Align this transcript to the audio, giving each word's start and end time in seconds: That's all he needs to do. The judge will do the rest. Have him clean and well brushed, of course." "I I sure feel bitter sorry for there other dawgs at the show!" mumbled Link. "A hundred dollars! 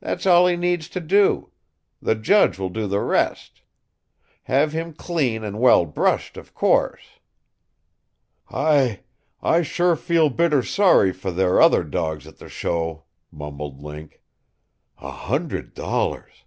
That's 0.00 0.26
all 0.26 0.48
he 0.48 0.56
needs 0.56 0.88
to 0.88 0.98
do. 0.98 1.52
The 2.00 2.16
judge 2.16 2.58
will 2.58 2.68
do 2.68 2.88
the 2.88 2.98
rest. 2.98 3.62
Have 4.50 4.72
him 4.72 4.92
clean 4.92 5.44
and 5.44 5.60
well 5.60 5.86
brushed, 5.86 6.36
of 6.36 6.52
course." 6.52 7.20
"I 8.50 9.02
I 9.40 9.62
sure 9.62 9.94
feel 9.94 10.30
bitter 10.30 10.64
sorry 10.64 11.12
for 11.12 11.30
there 11.30 11.62
other 11.62 11.84
dawgs 11.84 12.26
at 12.26 12.38
the 12.38 12.48
show!" 12.48 13.04
mumbled 13.30 13.80
Link. 13.80 14.20
"A 14.98 15.12
hundred 15.12 15.74
dollars! 15.74 16.42